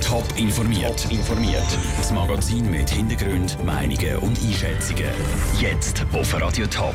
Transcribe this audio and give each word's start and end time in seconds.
Top 0.00 0.24
informiert. 0.36 1.10
informiert. 1.10 1.66
Das 1.96 2.12
Magazin 2.12 2.70
mit 2.70 2.88
Hintergrund, 2.88 3.62
Meinungen 3.64 4.18
und 4.18 4.38
Einschätzungen. 4.40 5.10
Jetzt 5.60 6.06
auf 6.12 6.40
Radio 6.40 6.66
Top. 6.66 6.94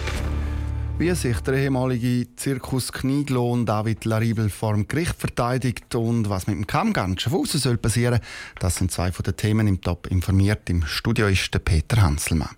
Wie 0.98 1.14
sich 1.16 1.40
der 1.42 1.56
ehemalige 1.56 2.28
Zirkus 2.38 2.94
Knieglohn 2.94 3.66
David 3.66 4.06
Laribel 4.06 4.50
vor 4.50 4.74
dem 4.74 4.88
Gericht 4.88 5.16
verteidigt 5.18 5.94
und 5.96 6.30
was 6.30 6.48
mit 6.48 6.56
dem 6.56 6.68
Kamm 6.68 6.94
ganz 6.94 7.22
Schaffhausen 7.22 7.60
soll 7.60 7.78
passieren, 7.78 8.22
das 8.60 8.78
sind 8.78 8.92
zwei 8.92 9.12
von 9.12 9.24
den 9.24 9.36
Themen 9.36 9.68
im 9.68 9.82
Top 9.82 10.08
informiert. 10.08 10.70
Im 10.70 10.86
Studio 10.86 11.28
ist 11.28 11.54
der 11.54 11.60
Peter 11.60 12.02
Hanselmann. 12.02 12.56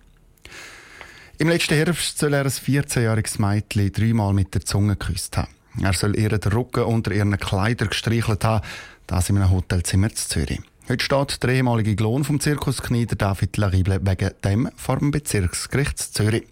Im 1.38 1.48
letzten 1.48 1.74
Herbst 1.74 2.18
soll 2.18 2.34
er 2.34 2.44
ein 2.44 2.50
14-jähriges 2.50 3.40
Mädchen 3.40 3.90
dreimal 3.90 4.32
mit 4.32 4.54
der 4.54 4.64
Zunge 4.64 4.96
geküsst 4.96 5.36
haben. 5.36 5.48
Er 5.80 5.94
soll 5.94 6.18
ihr 6.18 6.28
den 6.28 6.52
Rücken 6.52 6.84
unter 6.84 7.12
ihren 7.12 7.38
Kleidern 7.38 7.88
gestreichelt 7.88 8.44
haben, 8.44 8.64
das 9.06 9.30
in 9.30 9.36
einem 9.36 9.50
Hotelzimmer 9.50 10.08
in 10.08 10.16
Zürich. 10.16 10.60
Heute 10.88 11.04
steht 11.04 11.42
der 11.42 11.50
ehemalige 11.50 11.94
Klon 11.94 12.24
vom 12.24 12.40
Zirkus 12.40 12.82
Knieder 12.82 13.14
David 13.14 13.56
Larible 13.56 14.00
wegen 14.02 14.30
dem 14.44 14.68
vor 14.76 14.98
dem 14.98 15.12
Bezirksgericht 15.12 15.98
Zürich. 15.98 16.44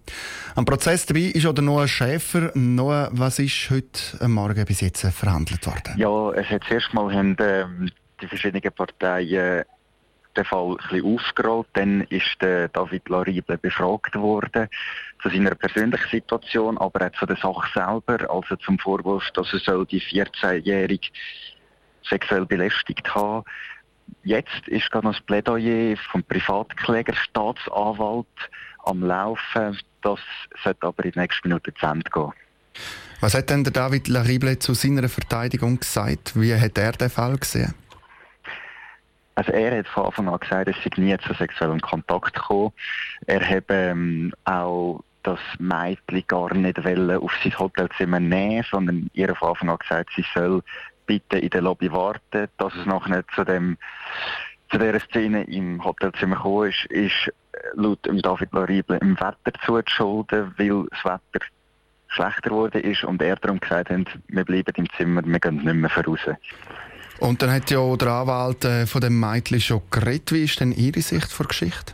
Am 0.54 0.64
Prozess 0.64 1.04
dabei 1.04 1.32
ist 1.34 1.46
oder 1.46 1.62
Noah 1.62 1.88
Schäfer. 1.88 2.52
Noah, 2.54 3.08
was 3.12 3.40
ist 3.40 3.70
heute 3.70 4.28
Morgen 4.28 4.64
bis 4.64 4.82
jetzt 4.82 5.04
verhandelt 5.04 5.66
worden? 5.66 5.94
Ja, 5.96 6.30
es 6.32 6.48
hat 6.48 6.62
zuerst 6.68 6.94
mal 6.94 7.12
haben, 7.12 7.36
ähm, 7.40 7.90
die 8.22 8.28
verschiedenen 8.28 8.72
Parteien 8.72 9.64
den 10.36 10.44
Fall 10.44 10.76
ein 10.90 11.04
aufgerollt. 11.04 11.66
Dann 11.72 12.02
ist 12.02 12.36
der 12.40 12.68
David 12.68 13.08
Larible 13.08 13.58
befragt 13.58 14.14
worden 14.14 14.68
zu 15.22 15.28
seiner 15.28 15.54
persönlichen 15.54 16.08
Situation, 16.08 16.78
aber 16.78 17.06
auch 17.06 17.18
zu 17.18 17.26
der 17.26 17.36
Sache 17.36 17.68
selber, 17.74 18.30
also 18.30 18.56
zum 18.56 18.78
Vorwurf, 18.78 19.24
dass 19.34 19.52
er 19.52 19.84
die 19.84 20.00
14-jährige 20.00 21.08
sexuell 22.02 22.46
belästigt 22.46 23.14
haben. 23.14 23.44
Jetzt 24.22 24.66
ist 24.66 24.90
gerade 24.90 25.06
noch 25.06 25.14
das 25.14 25.22
Plädoyer 25.22 25.96
vom 26.10 26.22
Privatkläger 26.24 27.14
Staatsanwalt 27.14 28.26
am 28.84 29.02
Laufen. 29.02 29.78
Das 30.02 30.20
sollte 30.62 30.86
aber 30.86 31.04
in 31.04 31.12
den 31.12 31.22
nächsten 31.22 31.48
Minuten 31.48 31.72
zu 31.78 31.86
Ende 31.86 32.10
gehen. 32.10 32.32
Was 33.20 33.34
hat 33.34 33.50
denn 33.50 33.64
der 33.64 33.72
David 33.72 34.08
Larible 34.08 34.58
zu 34.58 34.74
seiner 34.74 35.08
Verteidigung 35.08 35.78
gesagt? 35.78 36.32
Wie 36.40 36.54
hat 36.54 36.78
er 36.78 36.92
den 36.92 37.10
Fall 37.10 37.36
gesehen? 37.36 37.74
Also 39.34 39.52
er 39.52 39.78
hat 39.78 39.88
von 39.88 40.06
Anfang 40.06 40.28
an 40.28 40.40
gesagt, 40.40 40.68
es 40.68 40.76
sei 40.82 40.90
nie 41.00 41.16
zu 41.18 41.32
sexuellem 41.34 41.80
Kontakt 41.80 42.34
gekommen. 42.34 42.72
Er 43.26 43.46
hat 43.46 43.64
ähm, 43.68 44.32
auch 44.44 45.02
das 45.22 45.38
Mädchen 45.58 46.24
gar 46.26 46.52
nicht 46.54 46.78
auf 46.78 47.32
sein 47.42 47.58
Hotelzimmer 47.58 48.20
nehmen, 48.20 48.64
sondern 48.70 49.10
ihr 49.12 49.34
von 49.34 49.50
Anfang 49.50 49.70
an 49.70 49.78
gesagt, 49.78 50.10
sie 50.16 50.24
soll 50.34 50.62
bitte 51.10 51.38
in 51.38 51.50
der 51.50 51.62
Lobby 51.62 51.90
warten. 51.90 52.46
Dass 52.56 52.72
es 52.76 52.86
noch 52.86 53.08
nicht 53.08 53.24
zu, 53.34 53.42
dem, 53.44 53.76
zu 54.70 54.78
dieser 54.78 55.00
Szene 55.00 55.42
im 55.44 55.82
Hotelzimmer 55.82 56.36
gekommen 56.36 56.70
ist, 56.70 56.84
ist 56.86 57.32
äh, 57.52 57.58
laut 57.74 57.98
David 58.04 58.52
Larible 58.52 58.98
im 58.98 59.18
Wetter 59.18 59.58
zuzuschulden, 59.66 60.54
weil 60.56 60.86
das 60.90 61.04
Wetter 61.04 61.44
schlechter 62.06 62.50
geworden 62.50 62.80
ist 62.82 63.02
und 63.02 63.20
er 63.22 63.36
darum 63.36 63.58
gesagt 63.58 63.90
hat, 63.90 64.06
wir 64.28 64.44
bleiben 64.44 64.72
im 64.76 64.88
Zimmer, 64.96 65.22
wir 65.24 65.40
gehen 65.40 65.56
nicht 65.56 65.74
mehr 65.74 65.90
voraus. 65.90 66.20
Und 67.18 67.42
dann 67.42 67.52
hat 67.52 67.70
ja 67.70 67.96
der 67.96 68.08
Anwalt 68.08 68.64
äh, 68.64 68.86
von 68.86 69.00
dem 69.00 69.18
Mädchen 69.18 69.60
schon 69.60 69.82
geredet. 69.90 70.32
Wie 70.32 70.44
ist 70.44 70.60
denn 70.60 70.72
Ihre 70.72 71.00
Sicht 71.00 71.38
der 71.38 71.46
Geschichte? 71.46 71.92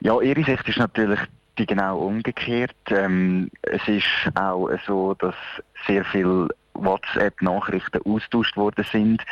Ja, 0.00 0.20
ihre 0.20 0.44
Sicht 0.44 0.66
ist 0.66 0.78
natürlich 0.78 1.20
die 1.58 1.66
genau 1.66 1.98
umgekehrt. 1.98 2.74
Ähm, 2.88 3.50
es 3.62 3.86
ist 3.86 4.06
auch 4.34 4.70
so, 4.86 5.14
dass 5.14 5.34
sehr 5.86 6.04
viele 6.06 6.48
WhatsApp-Nachrichten 6.74 8.00
austauscht 8.04 8.56
worden 8.56 8.84
sind 8.90 9.24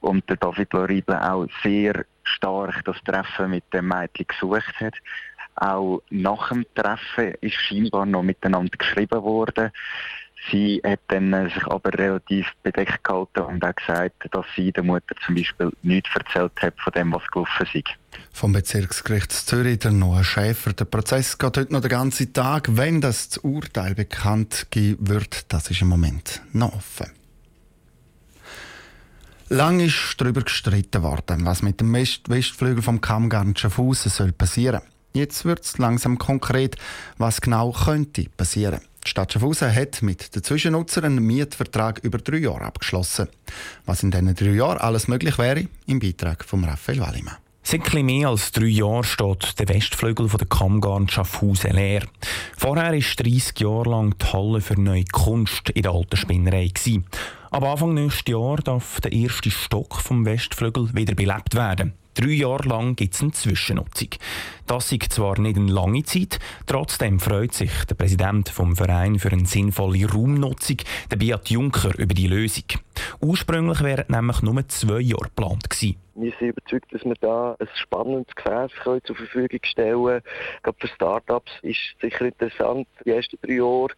und 0.00 0.28
der 0.28 0.36
David 0.36 0.72
Lorible 0.72 1.20
auch 1.20 1.46
sehr 1.62 2.04
stark 2.22 2.84
das 2.84 2.96
Treffen 3.04 3.50
mit 3.50 3.64
dem 3.72 3.88
Mädchen 3.88 4.26
gesucht 4.26 4.80
hat. 4.80 4.94
Auch 5.56 6.02
nach 6.10 6.48
dem 6.48 6.66
Treffen 6.74 7.34
ist 7.40 7.54
scheinbar 7.54 8.06
noch 8.06 8.22
miteinander 8.22 8.76
geschrieben 8.76 9.22
worden. 9.22 9.70
Sie 10.50 10.80
hat 10.84 11.00
dann 11.08 11.32
äh, 11.32 11.48
sich 11.48 11.66
aber 11.66 11.92
relativ 11.94 12.46
bedeckt 12.62 13.02
gehalten 13.02 13.40
und 13.40 13.64
auch 13.64 13.74
gesagt, 13.74 14.28
dass 14.30 14.44
sie 14.54 14.72
der 14.72 14.82
Mutter 14.82 15.14
zum 15.24 15.36
Beispiel 15.36 15.72
nichts 15.82 16.10
erzählt 16.14 16.52
hat 16.60 16.74
von 16.78 16.92
dem, 16.92 17.12
was 17.12 17.22
gelaufen 17.30 17.66
ist. 17.72 17.84
Vom 18.30 18.52
Bezirksgericht 18.52 19.32
Zürich, 19.32 19.78
der 19.78 19.92
Noah 19.92 20.22
Schäfer. 20.22 20.72
Der 20.74 20.84
Prozess 20.84 21.38
geht 21.38 21.56
heute 21.56 21.72
noch 21.72 21.80
den 21.80 21.90
ganzen 21.90 22.32
Tag. 22.32 22.76
Wenn 22.76 23.00
das 23.00 23.38
Urteil 23.38 23.94
bekannt 23.94 24.66
wird, 24.74 25.52
das 25.52 25.70
ist 25.70 25.80
im 25.80 25.88
Moment 25.88 26.42
noch 26.52 26.74
offen. 26.74 27.10
Lang 29.48 29.80
ist 29.80 30.16
darüber 30.18 30.42
gestritten 30.42 31.02
worden, 31.02 31.46
was 31.46 31.62
mit 31.62 31.80
dem 31.80 31.92
Westflügel 31.94 32.82
vom 32.82 33.00
Kammgarn 33.00 33.56
Schaffhausen 33.56 34.10
soll 34.10 34.32
passieren. 34.32 34.80
Jetzt 35.16 35.44
wird 35.44 35.64
es 35.64 35.78
langsam 35.78 36.18
konkret, 36.18 36.74
was 37.18 37.40
genau 37.40 37.70
könnte 37.70 38.26
passieren. 38.36 38.80
Die 39.06 39.10
Stadt 39.10 39.32
Schaffhausen 39.32 39.72
hat 39.72 40.02
mit 40.02 40.34
den 40.34 40.42
Zwischennutzern 40.42 41.04
einen 41.04 41.24
Mietvertrag 41.24 42.00
über 42.02 42.18
drei 42.18 42.38
Jahre 42.38 42.62
abgeschlossen. 42.62 43.28
Was 43.86 44.02
in 44.02 44.10
diesen 44.10 44.34
drei 44.34 44.50
Jahren 44.50 44.78
alles 44.78 45.06
möglich 45.06 45.38
wäre, 45.38 45.68
im 45.86 46.00
Beitrag 46.00 46.44
von 46.44 46.64
Raphael 46.64 46.98
Wallimann. 46.98 47.36
Seit 47.62 47.86
etwas 47.86 48.02
mehr 48.02 48.28
als 48.28 48.50
drei 48.50 48.66
Jahren 48.66 49.04
steht 49.04 49.58
der 49.60 49.68
Westflügel 49.68 50.28
von 50.28 50.38
der 50.38 50.48
Kammgarn 50.48 51.08
Schaffhausen 51.08 51.70
leer. 51.70 52.02
Vorher 52.56 52.92
war 52.92 52.92
30 52.92 53.60
Jahre 53.60 53.90
lang 53.90 54.18
die 54.18 54.26
Halle 54.26 54.60
für 54.60 54.80
neue 54.80 55.04
Kunst 55.04 55.70
in 55.70 55.82
der 55.82 55.92
alten 55.92 56.16
Spinnerei. 56.16 56.72
Ab 57.52 57.62
Anfang 57.62 57.94
nächstes 57.94 58.32
Jahr 58.32 58.56
darf 58.56 59.00
der 59.00 59.12
erste 59.12 59.52
Stock 59.52 59.94
vom 59.94 60.26
Westflügel 60.26 60.92
wieder 60.92 61.14
belebt 61.14 61.54
werden. 61.54 61.92
Drei 62.14 62.30
Jahre 62.30 62.68
lang 62.68 62.94
gibt 62.94 63.14
es 63.14 63.22
eine 63.22 63.32
Zwischennutzung. 63.32 64.10
Das 64.66 64.92
ist 64.92 65.12
zwar 65.12 65.38
nicht 65.40 65.56
eine 65.56 65.72
lange 65.72 66.04
Zeit, 66.04 66.38
trotzdem 66.66 67.18
freut 67.18 67.54
sich 67.54 67.72
der 67.88 67.96
Präsident 67.96 68.48
vom 68.48 68.76
Verein 68.76 69.18
für 69.18 69.32
eine 69.32 69.46
sinnvolle 69.46 70.08
Raumnutzung, 70.08 70.76
der 71.10 71.16
Beat 71.16 71.50
Juncker, 71.50 71.98
über 71.98 72.14
die 72.14 72.28
Lösung. 72.28 72.64
Ursprünglich 73.20 73.80
wären 73.82 74.06
nämlich 74.08 74.42
nur 74.42 74.68
zwei 74.68 75.00
Jahre 75.00 75.24
geplant 75.24 75.68
gewesen. 75.68 76.03
Wir 76.16 76.32
sind 76.38 76.48
überzeugt, 76.50 76.92
dass 76.92 77.04
wir 77.04 77.14
da 77.20 77.56
ein 77.58 77.68
spannendes 77.74 78.34
Gefäß 78.34 78.70
zur 79.04 79.16
Verfügung 79.16 79.60
stellen 79.64 80.04
können. 80.04 80.22
Gerade 80.62 80.78
für 80.78 80.88
Startups 80.88 81.52
ist 81.62 81.78
es 81.78 82.00
sicher 82.00 82.26
interessant, 82.26 82.86
die 83.04 83.10
ersten 83.10 83.38
drei 83.42 83.54
Jahre. 83.54 83.88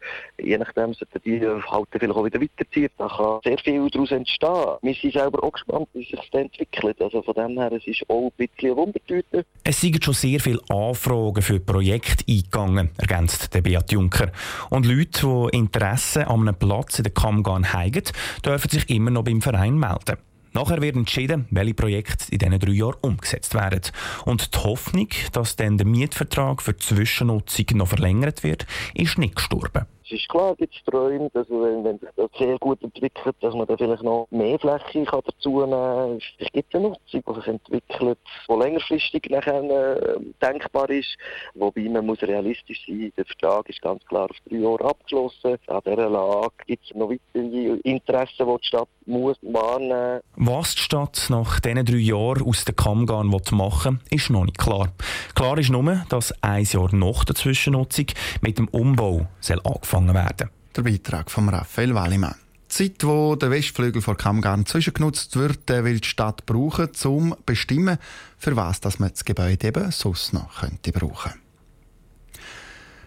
Je 0.41 0.57
nachdem 0.57 0.95
sollten 0.95 1.21
die 1.25 1.41
halt 1.41 1.89
vielleicht 1.91 2.15
auch 2.15 2.25
wieder 2.25 2.41
weiterziehen. 2.41 2.89
Da 2.97 3.09
kann 3.09 3.41
sehr 3.45 3.59
viel 3.59 3.91
daraus 3.91 4.11
entstehen. 4.11 4.79
Wir 4.83 4.95
sind 4.95 5.13
selber 5.13 5.45
auch 5.45 5.53
gespannt, 5.53 5.89
wie 5.93 6.05
sich 6.05 6.19
das 6.31 6.41
entwickelt. 6.41 7.01
Also 7.03 7.23
von 7.23 7.35
dem 7.35 7.59
her, 7.59 7.73
es 7.73 7.87
ist 7.87 8.09
auch 8.09 8.31
ein 8.31 8.33
bisschen 8.37 8.71
eine 8.71 8.77
Wundertüte. 8.77 9.45
Es 9.65 9.81
sind 9.81 10.03
schon 10.03 10.15
sehr 10.15 10.41
viele 10.41 10.61
Anfragen 10.69 11.43
für 11.43 11.61
Projekte 11.61 12.25
eingegangen, 12.29 12.91
ergänzt 12.99 13.53
der 13.55 13.63
Beat 13.63 13.93
Juncker. 13.93 14.33
Und 14.71 14.87
Leute, 14.87 15.49
die 15.53 15.59
Interesse 15.59 16.27
an 16.27 16.49
einem 16.49 16.55
Platz 16.55 16.99
in 16.99 17.05
der 17.05 17.13
Kammgarn 17.13 17.73
haben, 17.73 18.03
dürfen 18.45 18.71
sich 18.71 18.89
immer 18.91 19.11
noch 19.11 19.25
beim 19.25 19.43
Verein 19.43 19.79
melden. 19.79 20.17
Nachher 20.57 20.81
wird 20.81 20.97
entschieden, 20.97 21.45
welche 21.51 21.75
Projekte 21.75 22.33
in 22.33 22.39
diesen 22.39 22.59
drei 22.59 22.73
Jahren 22.73 22.97
umgesetzt 23.03 23.53
werden. 23.53 23.83
Und 24.25 24.55
die 24.55 24.59
Hoffnung, 24.59 25.09
dass 25.33 25.57
dann 25.57 25.77
der 25.77 25.87
Mietvertrag 25.87 26.63
für 26.63 26.73
die 26.73 26.79
Zwischennutzung 26.79 27.67
noch 27.75 27.89
verlängert 27.89 28.43
wird, 28.43 28.67
ist 28.95 29.19
nicht 29.19 29.37
gestorben. 29.37 29.85
Es 30.09 30.13
ist 30.13 30.29
klar, 30.29 30.55
gibt 30.55 30.73
es 30.73 30.85
Träume, 30.85 31.29
dass 31.35 31.51
wenn, 31.51 31.83
wenn 31.83 31.99
sich 31.99 32.09
das 32.15 32.31
sehr 32.39 32.57
gut 32.61 32.81
entwickelt, 32.81 33.35
dass 33.41 33.55
man 33.55 33.67
da 33.67 33.77
vielleicht 33.77 34.05
noch 34.05 34.29
mehr 34.31 34.57
Fläche 34.57 35.05
kann 35.05 35.21
dazu 35.27 35.63
nehmen 35.63 35.71
kann. 35.71 36.21
Es 36.39 36.53
gibt 36.53 36.73
eine 36.77 36.91
Nutzung, 36.91 37.23
die 37.29 37.35
sich 37.35 37.47
entwickelt, 37.49 38.19
die 38.49 38.53
längerfristig 38.53 39.29
nachher, 39.31 39.65
äh, 39.65 40.21
denkbar 40.41 40.89
ist. 40.91 41.17
Wobei 41.55 41.89
man 41.89 42.07
muss 42.07 42.23
realistisch 42.23 42.85
sein 42.87 43.13
Der 43.17 43.25
Vertrag 43.25 43.69
ist 43.69 43.83
ganz 43.83 44.05
klar 44.07 44.31
auf 44.31 44.37
drei 44.49 44.59
Jahre 44.59 44.85
abgeschlossen. 44.85 45.57
An 45.67 45.81
dieser 45.85 46.09
Lage 46.09 46.55
gibt 46.69 46.85
es 46.85 46.95
noch 46.95 47.11
weitere 47.11 47.81
Interessen, 47.83 48.47
die 48.47 48.57
die 48.61 48.67
Stadt 48.67 48.89
muss 49.07 49.37
wahrnehmen 49.43 50.21
Was 50.37 50.77
die 50.77 50.83
Stadt 50.83 51.27
nach 51.31 51.59
diesen 51.59 51.85
drei 51.85 51.97
Jahren 51.97 52.43
aus 52.43 52.65
der 52.65 52.75
Kammgarn 52.75 53.27
machen 53.27 54.01
will, 54.09 54.17
ist 54.17 54.31
noch 54.31 54.45
nicht 54.45 54.59
klar. 54.59 54.93
Klar 55.35 55.59
ist 55.59 55.71
nur, 55.71 56.05
dass 56.09 56.33
ein 56.43 56.65
Jahr 56.65 56.95
nach 56.95 57.25
der 57.25 57.35
Zwischennutzung 57.35 58.07
mit 58.41 58.59
dem 58.59 58.69
Umbau 58.69 59.27
soll 59.41 59.61
angefangen 59.65 59.96
angefangen 59.97 60.15
werden. 60.15 60.51
Der 60.75 60.83
Beitrag 60.83 61.31
von 61.31 61.49
Raphael 61.49 61.95
Wallimann. 61.95 62.35
Die 62.65 62.69
Zeit, 62.69 63.05
wo 63.05 63.37
der 63.37 63.51
Westflügel 63.51 64.03
vor 64.03 64.17
Kammgarn 64.17 64.67
zwischengenutzt 64.67 65.37
wird, 65.37 65.69
will 65.69 66.01
die 66.01 66.09
Stadt 66.09 66.45
brauchen, 66.47 66.89
um 67.05 67.33
zu 67.33 67.37
bestimmen, 67.47 67.99
für 68.39 68.57
was 68.57 68.81
dass 68.81 68.99
man 68.99 69.11
das 69.11 69.25
Gebäude 69.25 69.69
eben 69.69 69.91
sonst 69.91 70.33
noch 70.33 70.61
könnte 70.61 70.93
brauchen 70.93 71.33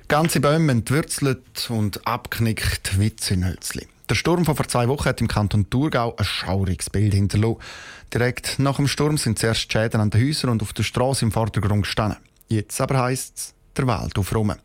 Ganze 0.07 0.39
Bäume 0.39 0.71
entwurzelt 0.71 1.69
und 1.69 2.07
abknickt 2.07 2.99
wie 2.99 3.15
Zündhölzli. 3.15 3.87
Der 4.09 4.15
Sturm 4.15 4.43
von 4.43 4.55
vor 4.55 4.67
zwei 4.67 4.87
Wochen 4.87 5.05
hat 5.05 5.21
im 5.21 5.27
Kanton 5.27 5.69
Thurgau 5.69 6.15
ein 6.15 6.25
schauriges 6.25 6.89
Bild 6.89 7.13
hinterlassen. 7.13 7.59
Direkt 8.11 8.57
nach 8.57 8.77
dem 8.77 8.87
Sturm 8.87 9.19
sind 9.19 9.37
zuerst 9.37 9.71
Schäden 9.71 10.01
an 10.01 10.09
den 10.09 10.27
Häusern 10.27 10.49
und 10.49 10.63
auf 10.63 10.73
der 10.73 10.81
Straße 10.81 11.23
im 11.23 11.31
Vordergrund 11.31 11.83
gestanden. 11.83 12.17
Jetzt 12.47 12.81
aber 12.81 12.97
heisst 12.97 13.37
es, 13.37 13.53
der 13.77 13.85
Wald 13.85 14.17
aufräumen. 14.17 14.57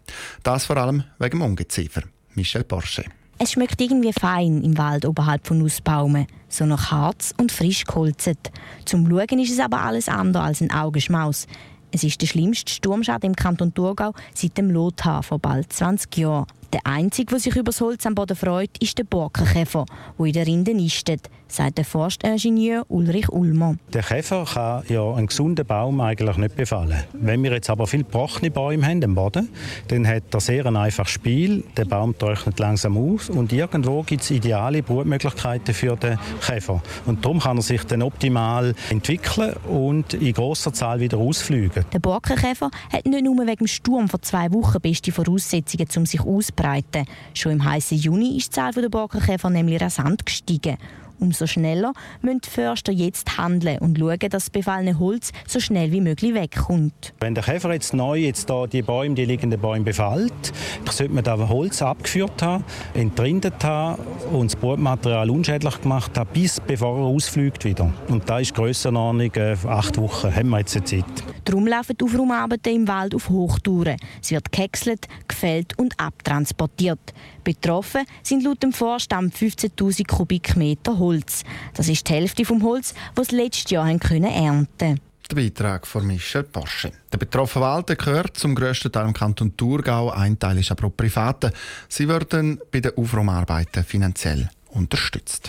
Das 0.43 0.65
vor 0.65 0.79
allem 0.79 1.05
wegen 1.19 1.41
dem 1.41 1.43
Ungeziefer. 1.43 2.05
Michel 2.35 2.65
Porsche. 2.65 3.05
Es 3.39 3.53
schmeckt 3.53 3.81
irgendwie 3.81 4.13
fein 4.13 4.63
im 4.63 4.79
Wald 4.79 5.05
oberhalb 5.05 5.47
von 5.47 5.59
Nussbaumen, 5.59 6.27
so 6.49 6.67
nach 6.67 6.93
Harz 6.93 7.35
und 7.37 7.51
frisch 7.51 7.85
geholzet. 7.85 8.53
Zum 8.85 9.09
Schauen 9.09 9.41
ist 9.41 9.51
es 9.51 9.59
aber 9.59 9.81
alles 9.81 10.09
andere 10.09 10.45
als 10.45 10.61
ein 10.61 10.71
Augenschmaus. 10.71 11.47
Es 11.91 12.05
ist 12.05 12.21
der 12.23 12.27
schlimmste 12.27 12.73
Sturmschaden 12.73 13.31
im 13.31 13.37
Kanton 13.37 13.75
Thurgau 13.75 14.15
seit 14.35 14.57
dem 14.57 14.71
Lothar 14.71 15.23
vor 15.23 15.39
bald 15.39 15.73
20 15.73 16.17
Jahren. 16.17 16.47
Der 16.73 16.81
Einzige, 16.85 17.31
der 17.31 17.39
sich 17.39 17.55
über 17.55 17.65
das 17.65 17.81
Holz 17.81 18.05
am 18.07 18.15
Boden 18.15 18.37
freut, 18.37 18.77
ist 18.79 18.99
der 18.99 19.05
Borkenkäfer, 19.05 19.87
der 20.19 20.27
in 20.27 20.33
der 20.33 20.47
Rinde 20.47 20.75
nistet, 20.75 21.29
sagt 21.49 21.79
der 21.79 21.85
Forstingenieur 21.85 22.85
Ulrich 22.89 23.29
Ulmer. 23.29 23.77
Der 23.93 24.03
Käfer 24.03 24.45
kann 24.45 24.83
ja 24.89 25.15
einen 25.15 25.27
gesunden 25.27 25.67
Baum 25.67 26.01
eigentlich 26.01 26.37
nicht 26.37 26.57
befallen. 26.57 27.05
Wenn 27.13 27.43
wir 27.43 27.53
jetzt 27.53 27.71
aber 27.71 27.87
viele 27.87 28.05
gebrochene 28.05 28.51
Bäume 28.51 28.87
haben 28.87 29.05
am 29.05 29.15
Boden, 29.15 29.49
dann 29.89 30.07
hat 30.07 30.25
er 30.33 30.41
sehr 30.41 30.67
ein 30.67 30.77
einfaches 30.77 31.13
Spiel. 31.13 31.65
Der 31.77 31.85
Baum 31.85 32.17
trocknet 32.19 32.59
langsam 32.59 32.97
aus 32.97 33.31
und 33.31 33.53
irgendwo 33.53 34.03
gibt 34.03 34.23
es 34.23 34.31
ideale 34.31 34.83
Brutmöglichkeiten 34.83 35.75
für 35.75 35.97
den 35.97 36.19
Käfer. 36.41 36.83
Und 37.07 37.25
darum 37.25 37.41
kann 37.41 37.59
er 37.59 37.63
sich 37.63 37.85
dann 37.85 38.03
optimal 38.03 38.75
entwickeln 38.91 39.55
und 39.69 40.15
in 40.15 40.33
großer 40.33 40.73
Zahl 40.73 41.01
wieder 41.01 41.19
ausfliegen. 41.19 41.85
Der 41.93 41.99
Borkenkäfer 41.99 42.71
hat 42.93 43.07
nicht 43.07 43.25
nur 43.25 43.37
wegen 43.47 43.57
dem 43.57 43.67
Sturm 43.67 44.09
vor 44.09 44.23
zwei 44.23 44.53
Wochen 44.53 44.81
beste 44.81 45.13
Voraussetzungen, 45.13 45.89
um 45.97 46.07
sich 46.07 46.21
auszubreiten. 46.21 47.07
Schon 47.35 47.53
im 47.53 47.65
heißen 47.65 47.99
Juni 47.99 48.37
ist 48.37 48.49
die 48.49 48.51
Zahl 48.51 48.73
der 48.73 48.89
Borkenkäfer 48.89 49.51
nämlich 49.51 49.81
rasant 49.81 50.25
gestiegen. 50.27 50.77
Umso 51.19 51.47
schneller 51.47 51.93
müssen 52.23 52.41
die 52.41 52.51
Förster 52.51 52.93
jetzt 52.93 53.39
handeln 53.39 53.79
und 53.79 53.99
schauen, 53.99 54.19
dass 54.19 54.45
das 54.45 54.51
befallene 54.51 54.99
Holz 54.99 55.33
so 55.47 55.61
schnell 55.61 55.93
wie 55.93 56.01
möglich 56.01 56.35
wegkommt. 56.35 57.15
Wenn 57.21 57.35
der 57.35 57.45
Käfer 57.45 57.73
jetzt 57.73 57.95
neu 57.95 58.19
jetzt 58.19 58.51
da 58.51 58.67
die 58.67 58.83
Bäume, 58.83 59.15
die 59.15 59.25
liegenden 59.25 59.61
Bäume 59.61 59.85
befällt, 59.85 60.53
sollte 60.91 61.13
man 61.13 61.25
da 61.25 61.37
Holz 61.49 61.83
abgeführt 61.83 62.43
haben, 62.43 62.65
entrindet 62.95 63.63
haben 63.65 64.03
und 64.33 64.53
das 64.53 64.57
Brutmaterial 64.61 65.31
unschädlich 65.31 65.81
gemacht 65.81 66.17
haben, 66.19 66.31
bis 66.33 66.61
bevor 66.61 66.99
er 66.99 67.05
ausfliegt 67.05 67.65
wieder. 67.65 67.93
Und 68.09 68.29
da 68.29 68.39
ist 68.39 68.55
Grössenordnung 68.55 69.33
äh, 69.35 69.57
acht 69.67 69.97
Wochen, 69.99 70.35
haben 70.35 70.51
wir 70.51 70.59
jetzt 70.59 70.75
Zeit. 70.87 71.05
Darum 71.45 71.67
laufen 71.67 71.97
die 71.99 72.05
Aufraumarbeiten 72.05 72.75
im 72.75 72.89
Wald 72.89 73.15
auf 73.15 73.29
Hochtouren. 73.29 73.97
Es 74.23 74.31
wird 74.31 74.51
gehäckselt, 74.51 75.07
gefällt 75.29 75.79
und 75.79 75.99
abtransportiert. 75.99 77.15
Betroffen 77.43 78.07
sind 78.23 78.43
laut 78.43 78.63
dem 78.63 78.73
Vorstand 78.73 79.35
15.000 79.35 80.07
Kubikmeter 80.07 80.99
Holz. 80.99 81.45
Das 81.75 81.89
ist 81.89 82.09
die 82.09 82.13
Hälfte 82.15 82.45
vom 82.45 82.63
Holz, 82.63 82.95
das 83.15 83.31
letztes 83.31 83.71
Jahr 83.71 83.87
haben 83.87 84.01
können 84.01 84.25
ernten 84.25 85.01
der 85.31 85.37
Beitrag 85.37 85.87
von 85.87 86.07
Michel 86.07 86.43
Porsche. 86.45 86.93
Der 87.13 87.19
betroffene 87.19 87.65
Wald 87.65 87.99
gehört 87.99 88.37
zum 88.37 88.55
grössten 88.55 88.93
Teil 88.93 89.07
im 89.07 89.13
Kanton 89.13 89.57
Thurgau. 89.57 90.11
Ein 90.11 90.39
Teil 90.39 90.59
ist 90.59 90.71
aber 90.71 90.89
auch 90.89 90.97
private. 90.97 91.53
Sie 91.89 92.09
werden 92.09 92.61
bei 92.71 92.81
den 92.81 92.97
Aufraumarbeiten 92.97 93.85
finanziell 93.85 94.49
unterstützt. 94.69 95.49